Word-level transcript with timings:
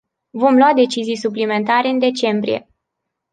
Vom 0.31 0.55
lua 0.55 0.73
decizii 0.73 1.15
suplimentare 1.15 1.87
în 1.87 1.99
decembrie. 1.99 2.67